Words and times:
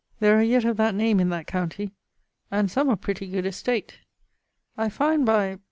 There 0.19 0.35
are 0.39 0.41
yet 0.41 0.65
of 0.65 0.77
that 0.77 0.95
name 0.95 1.19
in 1.19 1.29
that 1.29 1.45
countie, 1.45 1.91
and 2.49 2.71
some 2.71 2.89
of 2.89 3.01
pretty 3.01 3.27
good 3.27 3.45
estate. 3.45 3.99
I 4.75 4.89
find 4.89 5.27
by 5.27 5.59